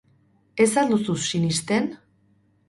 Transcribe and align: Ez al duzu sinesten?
Ez 0.65 0.67
al 0.81 0.89
duzu 0.93 1.15
sinesten? 1.27 1.93